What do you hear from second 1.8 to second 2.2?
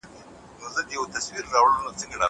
ليکم!!!!